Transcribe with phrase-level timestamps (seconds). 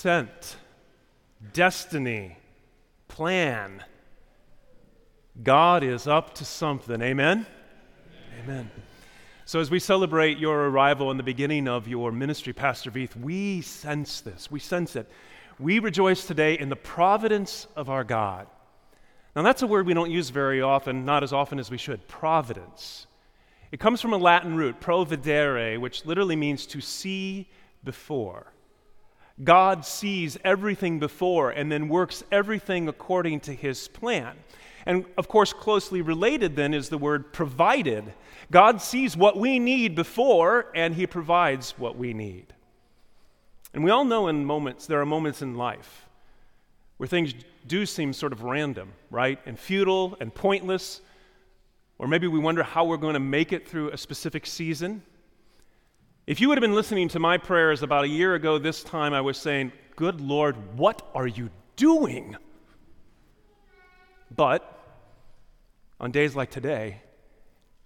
[0.00, 0.56] sent,
[1.52, 2.34] destiny,
[3.06, 3.84] plan.
[5.42, 7.02] God is up to something.
[7.02, 7.44] Amen?
[8.42, 8.70] Amen.
[9.44, 13.60] So, as we celebrate your arrival and the beginning of your ministry, Pastor Veith, we
[13.60, 14.50] sense this.
[14.50, 15.06] We sense it.
[15.58, 18.46] We rejoice today in the providence of our God.
[19.36, 22.08] Now, that's a word we don't use very often, not as often as we should
[22.08, 23.06] providence.
[23.70, 27.50] It comes from a Latin root, providere, which literally means to see
[27.84, 28.54] before.
[29.42, 34.36] God sees everything before and then works everything according to his plan.
[34.86, 38.12] And of course, closely related then is the word provided.
[38.50, 42.52] God sees what we need before, and He provides what we need.
[43.72, 46.08] And we all know in moments, there are moments in life
[46.96, 47.34] where things
[47.66, 49.38] do seem sort of random, right?
[49.46, 51.00] And futile and pointless.
[51.98, 55.02] Or maybe we wonder how we're going to make it through a specific season.
[56.30, 59.12] If you would have been listening to my prayers about a year ago this time,
[59.12, 62.36] I was saying, Good Lord, what are you doing?
[64.30, 64.62] But
[65.98, 67.02] on days like today,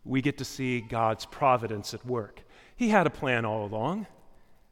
[0.04, 2.42] we get to see God's providence at work.
[2.76, 4.08] He had a plan all along,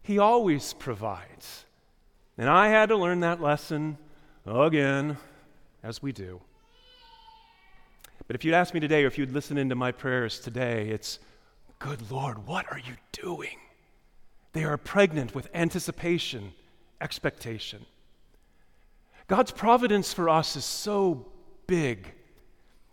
[0.02, 1.64] He always provides.
[2.36, 3.96] And I had to learn that lesson
[4.44, 5.16] again,
[5.82, 6.42] as we do.
[8.26, 11.20] But if you'd ask me today, or if you'd listen into my prayers today, it's,
[11.82, 13.58] Good Lord, what are you doing?
[14.52, 16.52] They are pregnant with anticipation,
[17.00, 17.86] expectation.
[19.26, 21.26] God's providence for us is so
[21.66, 22.12] big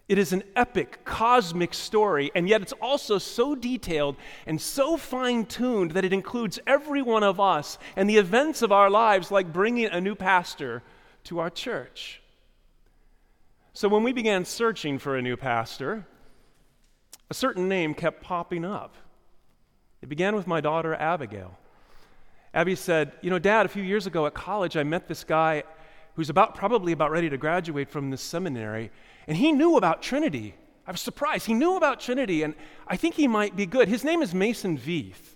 [0.08, 4.16] it is an epic, cosmic story, and yet it's also so detailed
[4.48, 8.72] and so fine tuned that it includes every one of us and the events of
[8.72, 10.82] our lives, like bringing a new pastor
[11.26, 12.24] to our church.
[13.74, 16.08] So, when we began searching for a new pastor,
[17.30, 18.96] a certain name kept popping up.
[20.02, 21.58] It began with my daughter, Abigail.
[22.54, 25.64] Abby said, You know, Dad, a few years ago at college, I met this guy
[26.16, 28.92] who's about, probably about ready to graduate from the seminary.
[29.28, 30.56] And he knew about Trinity.
[30.88, 31.46] I was surprised.
[31.46, 32.56] He knew about Trinity, and
[32.88, 33.88] I think he might be good.
[33.88, 35.36] His name is Mason Veith.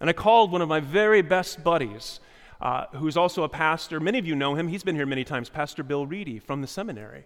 [0.00, 2.20] And I called one of my very best buddies,
[2.60, 4.00] uh, who's also a pastor.
[4.00, 4.68] Many of you know him.
[4.68, 7.24] He's been here many times, Pastor Bill Reedy from the seminary.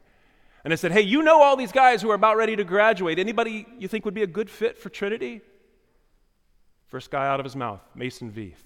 [0.65, 3.19] And I said, Hey, you know all these guys who are about ready to graduate.
[3.19, 5.41] Anybody you think would be a good fit for Trinity?
[6.87, 8.65] First guy out of his mouth, Mason Veith.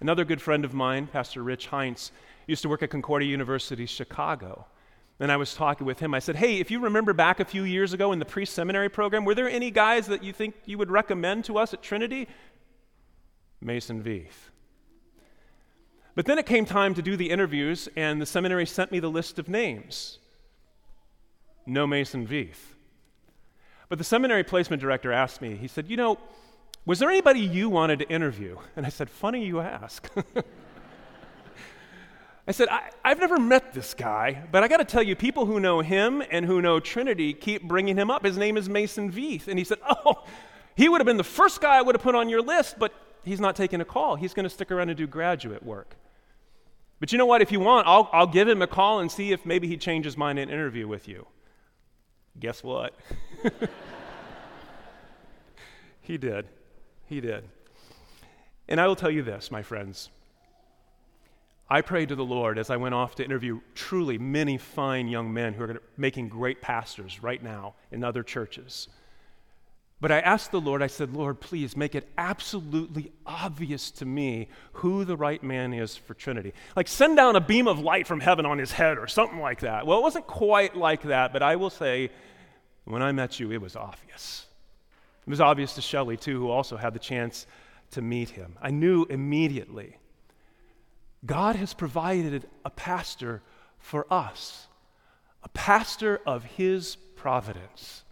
[0.00, 2.12] Another good friend of mine, Pastor Rich Heinz,
[2.46, 4.66] used to work at Concordia University, Chicago.
[5.18, 6.14] And I was talking with him.
[6.14, 8.88] I said, Hey, if you remember back a few years ago in the pre seminary
[8.88, 12.28] program, were there any guys that you think you would recommend to us at Trinity?
[13.60, 14.50] Mason Veith.
[16.14, 19.10] But then it came time to do the interviews, and the seminary sent me the
[19.10, 20.18] list of names.
[21.66, 22.74] No Mason Veith.
[23.88, 26.18] But the seminary placement director asked me, he said, You know,
[26.84, 28.58] was there anybody you wanted to interview?
[28.76, 30.08] And I said, Funny you ask.
[32.48, 35.46] I said, I, have never met this guy, but I got to tell you, people
[35.46, 38.24] who know him and who know Trinity keep bringing him up.
[38.24, 39.48] His name is Mason Veith.
[39.48, 40.24] And he said, Oh,
[40.76, 42.92] he would have been the first guy I would have put on your list, but
[43.24, 44.14] he's not taking a call.
[44.14, 45.96] He's going to stick around and do graduate work.
[47.00, 47.42] But you know what?
[47.42, 50.16] If you want, I'll, I'll give him a call and see if maybe he changes
[50.16, 51.26] mind in an interview with you.
[52.38, 52.94] Guess what?
[56.00, 56.46] he did.
[57.06, 57.44] He did.
[58.68, 60.10] And I will tell you this, my friends.
[61.68, 65.32] I prayed to the Lord as I went off to interview truly many fine young
[65.32, 68.88] men who are making great pastors right now in other churches.
[69.98, 74.48] But I asked the Lord, I said, Lord, please make it absolutely obvious to me
[74.74, 76.52] who the right man is for Trinity.
[76.76, 79.60] Like send down a beam of light from heaven on his head or something like
[79.60, 79.86] that.
[79.86, 82.10] Well, it wasn't quite like that, but I will say,
[82.84, 84.46] when I met you, it was obvious.
[85.26, 87.46] It was obvious to Shelley, too, who also had the chance
[87.92, 88.56] to meet him.
[88.60, 89.96] I knew immediately
[91.24, 93.42] God has provided a pastor
[93.78, 94.68] for us,
[95.42, 98.04] a pastor of his providence.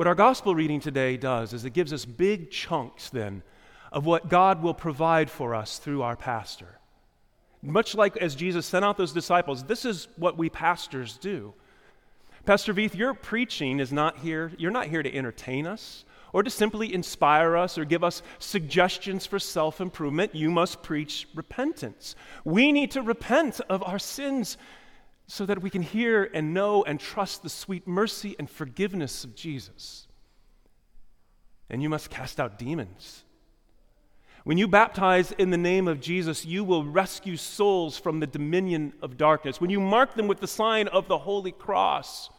[0.00, 3.42] What our gospel reading today does is it gives us big chunks then
[3.92, 6.78] of what God will provide for us through our pastor.
[7.62, 11.52] Much like as Jesus sent out those disciples, this is what we pastors do.
[12.46, 16.48] Pastor Veith, your preaching is not here, you're not here to entertain us or to
[16.48, 20.34] simply inspire us or give us suggestions for self improvement.
[20.34, 22.16] You must preach repentance.
[22.42, 24.56] We need to repent of our sins
[25.30, 29.36] so that we can hear and know and trust the sweet mercy and forgiveness of
[29.36, 30.08] Jesus.
[31.70, 33.22] And you must cast out demons.
[34.42, 38.92] When you baptize in the name of Jesus, you will rescue souls from the dominion
[39.02, 39.60] of darkness.
[39.60, 42.30] When you mark them with the sign of the Holy Cross,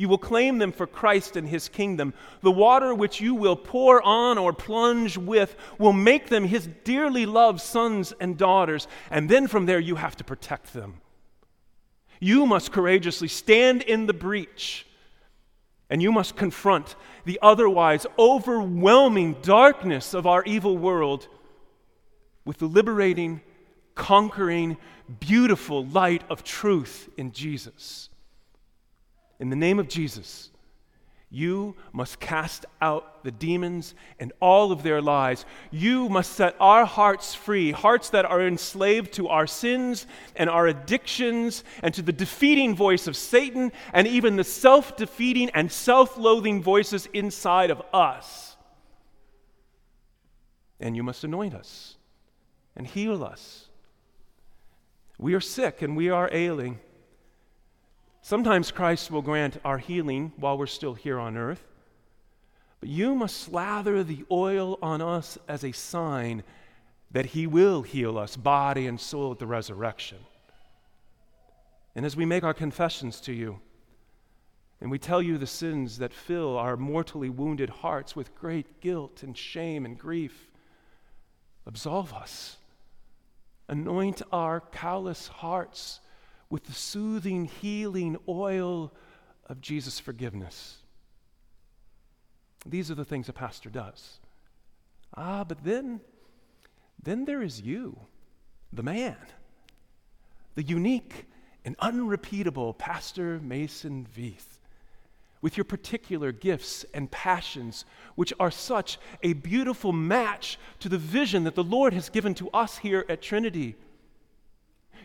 [0.00, 2.14] You will claim them for Christ and his kingdom.
[2.40, 7.26] The water which you will pour on or plunge with will make them his dearly
[7.26, 11.02] loved sons and daughters, and then from there you have to protect them.
[12.20, 14.86] You must courageously stand in the breach,
[15.88, 16.94] and you must confront
[17.24, 21.26] the otherwise overwhelming darkness of our evil world
[22.44, 23.40] with the liberating,
[23.94, 24.76] conquering,
[25.18, 28.10] beautiful light of truth in Jesus.
[29.38, 30.50] In the name of Jesus,
[31.32, 35.44] you must cast out the demons and all of their lies.
[35.70, 40.66] You must set our hearts free, hearts that are enslaved to our sins and our
[40.66, 46.18] addictions and to the defeating voice of Satan and even the self defeating and self
[46.18, 48.56] loathing voices inside of us.
[50.80, 51.96] And you must anoint us
[52.74, 53.68] and heal us.
[55.16, 56.80] We are sick and we are ailing.
[58.22, 61.66] Sometimes Christ will grant our healing while we're still here on earth.
[62.80, 66.42] But you must slather the oil on us as a sign
[67.10, 70.18] that He will heal us, body and soul, at the resurrection.
[71.94, 73.60] And as we make our confessions to you,
[74.80, 79.22] and we tell you the sins that fill our mortally wounded hearts with great guilt
[79.22, 80.50] and shame and grief,
[81.66, 82.56] absolve us.
[83.68, 86.00] Anoint our callous hearts
[86.50, 88.92] with the soothing, healing oil
[89.46, 90.78] of Jesus' forgiveness.
[92.66, 94.18] These are the things a pastor does.
[95.16, 96.00] Ah, but then,
[97.02, 97.98] then there is you,
[98.72, 99.16] the man,
[100.56, 101.26] the unique
[101.64, 104.58] and unrepeatable Pastor Mason Veith,
[105.40, 111.44] with your particular gifts and passions, which are such a beautiful match to the vision
[111.44, 113.76] that the Lord has given to us here at Trinity.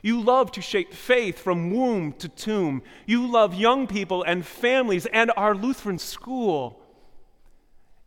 [0.06, 2.84] You love to shape faith from womb to tomb.
[3.08, 6.80] You love young people and families and our Lutheran school.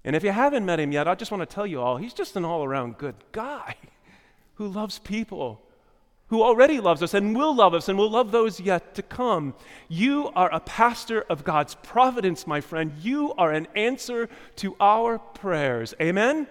[0.05, 2.15] And if you haven't met him yet, I just want to tell you all, he's
[2.15, 3.75] just an all around good guy
[4.55, 5.61] who loves people,
[6.29, 9.55] who already loves us and will love us and will love those yet to come.
[9.89, 12.93] You are a pastor of God's providence, my friend.
[13.03, 15.95] You are an answer to our prayers.
[16.01, 16.37] Amen?
[16.37, 16.47] Amen.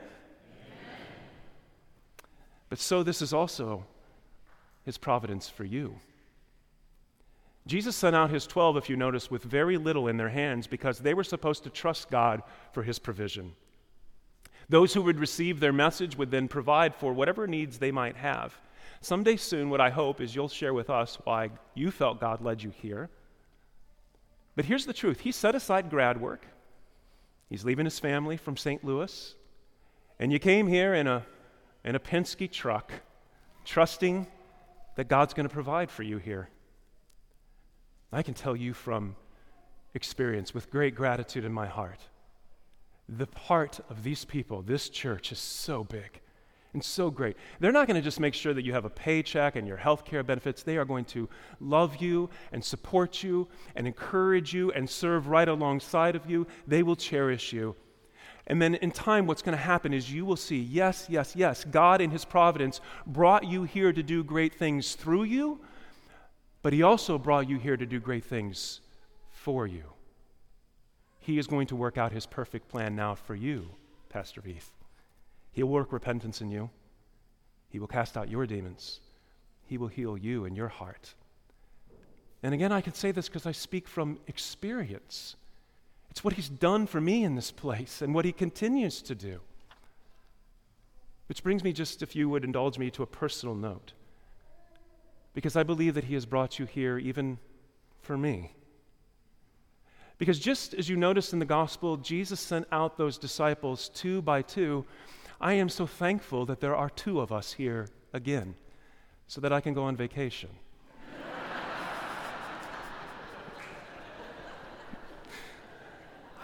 [2.68, 3.86] But so this is also
[4.88, 6.00] his providence for you.
[7.68, 11.00] Jesus sent out his 12, if you notice, with very little in their hands because
[11.00, 12.42] they were supposed to trust God
[12.72, 13.54] for his provision.
[14.70, 18.58] Those who would receive their message would then provide for whatever needs they might have.
[19.02, 22.64] Someday soon, what I hope is you'll share with us why you felt God led
[22.64, 23.10] you here.
[24.56, 26.48] But here's the truth He set aside grad work,
[27.50, 28.86] he's leaving his family from St.
[28.86, 29.36] Louis,
[30.18, 31.26] and you came here in a,
[31.84, 32.94] in a Penske truck,
[33.66, 34.28] trusting
[34.98, 36.50] that God's going to provide for you here.
[38.12, 39.16] I can tell you from
[39.94, 42.00] experience with great gratitude in my heart.
[43.08, 46.20] The part of these people, this church, is so big
[46.74, 47.38] and so great.
[47.60, 50.04] They're not going to just make sure that you have a paycheck and your health
[50.04, 50.64] care benefits.
[50.64, 51.30] They are going to
[51.60, 56.48] love you and support you and encourage you and serve right alongside of you.
[56.66, 57.76] They will cherish you.
[58.48, 61.66] And then in time, what's going to happen is you will see yes, yes, yes,
[61.66, 65.60] God in His providence brought you here to do great things through you,
[66.64, 68.80] but He also brought you here to do great things
[69.30, 69.84] for you.
[71.20, 73.68] He is going to work out His perfect plan now for you,
[74.08, 74.70] Pastor Veith.
[75.52, 76.70] He'll work repentance in you,
[77.68, 79.02] He will cast out your demons,
[79.66, 81.14] He will heal you in your heart.
[82.44, 85.36] And again, I can say this because I speak from experience.
[86.18, 89.40] It's what He's done for me in this place and what He continues to do.
[91.28, 93.94] Which brings me just, if you would indulge me, to a personal note.
[95.36, 97.38] Because I believe that He has brought you here even
[98.02, 98.54] for me.
[100.18, 104.42] Because just as you notice in the gospel, Jesus sent out those disciples two by
[104.42, 104.86] two.
[105.40, 108.56] I am so thankful that there are two of us here again
[109.28, 110.50] so that I can go on vacation.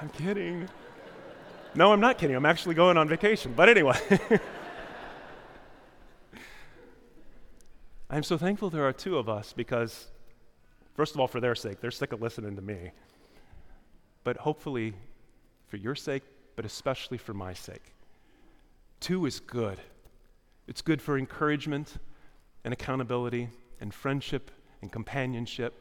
[0.03, 0.67] I'm kidding.
[1.75, 2.35] No, I'm not kidding.
[2.35, 3.53] I'm actually going on vacation.
[3.55, 3.97] But anyway.
[8.09, 10.07] I'm so thankful there are two of us because,
[10.93, 12.91] first of all, for their sake, they're sick of listening to me.
[14.25, 14.93] But hopefully,
[15.69, 16.23] for your sake,
[16.57, 17.93] but especially for my sake.
[18.99, 19.79] Two is good.
[20.67, 21.93] It's good for encouragement
[22.65, 23.47] and accountability
[23.79, 25.73] and friendship and companionship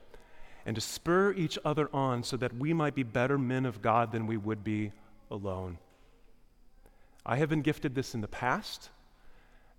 [0.65, 4.13] and to spur each other on so that we might be better men of God
[4.13, 4.93] than we would be
[5.31, 5.79] alone.
[7.25, 8.91] I have been gifted this in the past,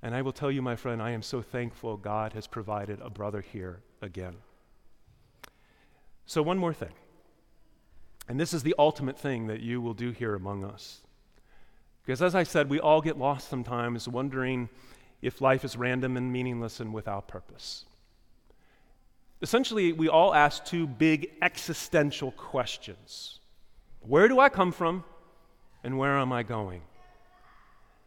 [0.02, 3.10] and I will tell you, my friend, I am so thankful God has provided a
[3.10, 4.36] brother here again.
[6.26, 6.94] So, one more thing.
[8.28, 11.02] And this is the ultimate thing that you will do here among us.
[12.06, 14.70] Because as I said, we all get lost sometimes wondering
[15.22, 17.86] if life is random and meaningless and without purpose.
[19.44, 23.40] Essentially, we all ask two big existential questions
[24.00, 25.04] Where do I come from,
[25.84, 26.82] and where am I going?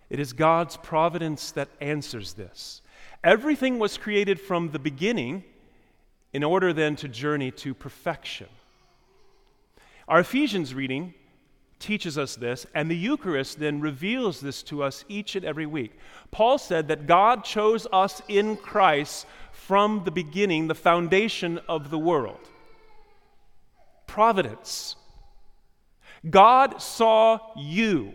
[0.08, 2.80] It is God's providence that answers this.
[3.22, 5.44] Everything was created from the beginning
[6.32, 8.48] in order then to journey to perfection.
[10.08, 11.12] Our Ephesians reading
[11.78, 15.98] teaches us this, and the Eucharist then reveals this to us each and every week.
[16.30, 19.26] Paul said that God chose us in Christ
[19.66, 22.38] from the beginning, the foundation of the world.
[24.06, 24.94] Providence.
[26.28, 28.12] God saw you.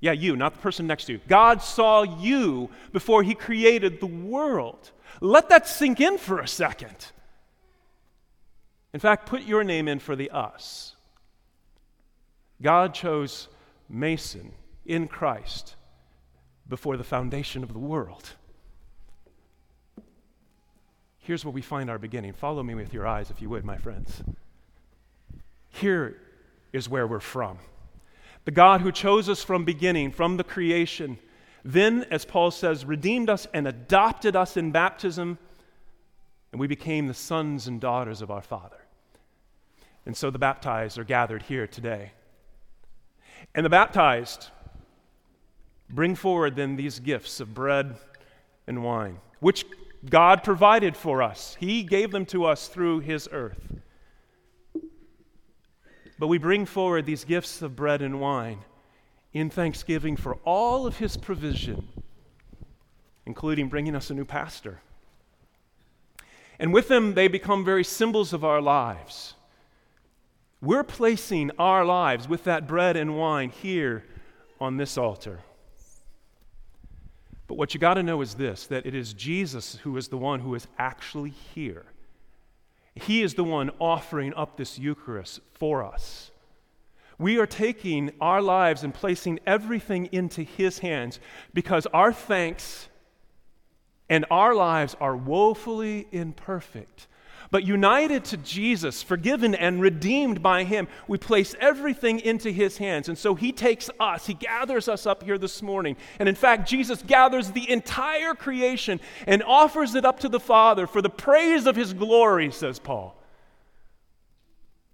[0.00, 1.20] Yeah, you, not the person next to you.
[1.28, 4.90] God saw you before he created the world.
[5.20, 7.12] Let that sink in for a second.
[8.92, 10.96] In fact, put your name in for the us.
[12.60, 13.46] God chose
[13.88, 14.52] Mason
[14.84, 15.76] in Christ
[16.68, 18.30] before the foundation of the world.
[21.26, 22.34] Here's where we find our beginning.
[22.34, 24.22] Follow me with your eyes, if you would, my friends.
[25.70, 26.16] Here
[26.72, 27.58] is where we're from.
[28.44, 31.18] The God who chose us from beginning, from the creation,
[31.64, 35.36] then, as Paul says, redeemed us and adopted us in baptism,
[36.52, 38.86] and we became the sons and daughters of our Father.
[40.06, 42.12] And so the baptized are gathered here today.
[43.52, 44.50] And the baptized
[45.90, 47.96] bring forward then these gifts of bread
[48.68, 49.64] and wine, which
[50.08, 51.56] God provided for us.
[51.58, 53.80] He gave them to us through His earth.
[56.18, 58.60] But we bring forward these gifts of bread and wine
[59.32, 61.88] in thanksgiving for all of His provision,
[63.26, 64.80] including bringing us a new pastor.
[66.58, 69.34] And with them, they become very symbols of our lives.
[70.62, 74.04] We're placing our lives with that bread and wine here
[74.58, 75.40] on this altar.
[77.46, 80.18] But what you got to know is this that it is Jesus who is the
[80.18, 81.86] one who is actually here.
[82.94, 86.30] He is the one offering up this Eucharist for us.
[87.18, 91.20] We are taking our lives and placing everything into His hands
[91.54, 92.88] because our thanks
[94.08, 97.06] and our lives are woefully imperfect.
[97.50, 103.08] But united to Jesus, forgiven and redeemed by Him, we place everything into His hands.
[103.08, 105.96] And so He takes us, He gathers us up here this morning.
[106.18, 110.86] And in fact, Jesus gathers the entire creation and offers it up to the Father
[110.86, 113.16] for the praise of His glory, says Paul.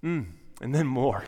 [0.04, 0.26] Mm,
[0.60, 1.24] and then more.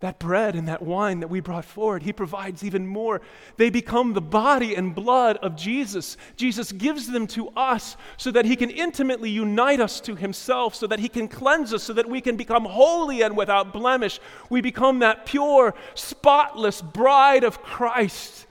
[0.00, 3.20] That bread and that wine that we brought forward, he provides even more.
[3.58, 6.16] They become the body and blood of Jesus.
[6.36, 10.86] Jesus gives them to us so that he can intimately unite us to himself, so
[10.86, 14.20] that he can cleanse us, so that we can become holy and without blemish.
[14.48, 18.46] We become that pure, spotless bride of Christ,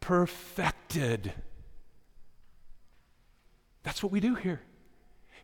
[0.00, 1.34] perfected.
[3.82, 4.62] That's what we do here.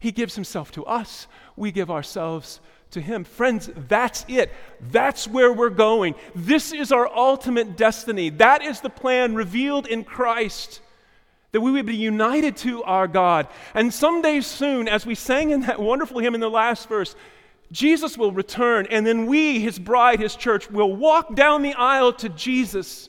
[0.02, 2.58] He gives himself to us, we give ourselves
[2.90, 3.22] to Him.
[3.22, 4.50] Friends, that's it.
[4.80, 6.16] That's where we're going.
[6.34, 8.28] This is our ultimate destiny.
[8.30, 10.80] That is the plan revealed in Christ.
[11.52, 13.46] That we would be united to our God.
[13.74, 17.14] And someday soon, as we sang in that wonderful hymn in the last verse,
[17.70, 22.12] Jesus will return, and then we, His bride, His church, will walk down the aisle
[22.14, 23.08] to Jesus.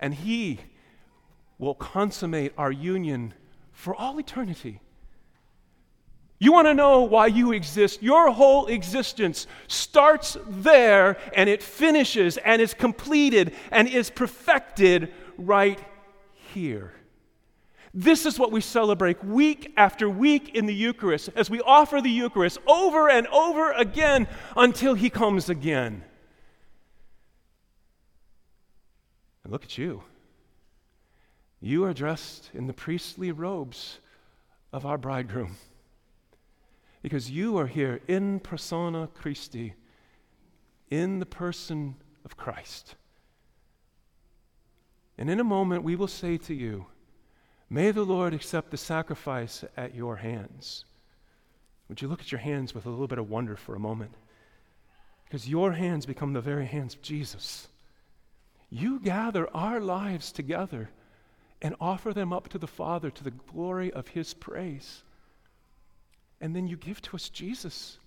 [0.00, 0.60] And He
[1.58, 3.34] will consummate our union
[3.76, 4.80] for all eternity.
[6.38, 8.02] You want to know why you exist?
[8.02, 15.78] Your whole existence starts there and it finishes and is completed and is perfected right
[16.54, 16.94] here.
[17.92, 22.10] This is what we celebrate week after week in the Eucharist as we offer the
[22.10, 26.02] Eucharist over and over again until He comes again.
[29.44, 30.02] And look at you.
[31.60, 33.98] You are dressed in the priestly robes
[34.72, 35.56] of our bridegroom
[37.02, 39.74] because you are here in persona Christi,
[40.90, 41.94] in the person
[42.24, 42.96] of Christ.
[45.16, 46.86] And in a moment, we will say to you,
[47.70, 50.84] May the Lord accept the sacrifice at your hands.
[51.88, 54.12] Would you look at your hands with a little bit of wonder for a moment?
[55.24, 57.68] Because your hands become the very hands of Jesus.
[58.68, 60.90] You gather our lives together
[61.62, 65.02] and offer them up to the Father to the glory of His praise.
[66.40, 67.98] And then you give to us Jesus,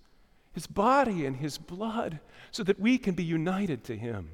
[0.52, 4.30] his body and his blood, so that we can be united to him.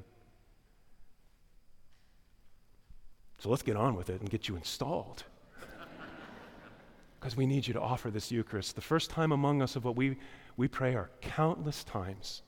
[3.39, 5.23] So let's get on with it and get you installed.
[7.19, 8.75] because we need you to offer this Eucharist.
[8.75, 10.17] The first time among us of what we,
[10.57, 12.41] we pray are countless times.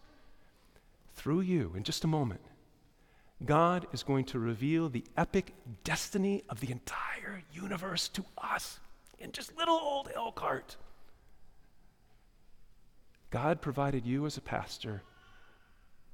[1.14, 2.42] Through you, in just a moment,
[3.46, 5.53] God is going to reveal the epic
[5.84, 8.79] destiny of the entire universe to us
[9.17, 10.75] in just little old Elkhart.
[13.29, 15.03] God provided you as a pastor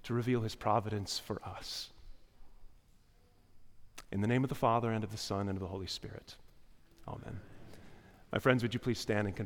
[0.03, 1.89] to reveal his providence for us.
[4.11, 6.35] In the name of the Father, and of the Son, and of the Holy Spirit.
[7.07, 7.39] Amen.
[8.31, 9.44] My friends, would you please stand and?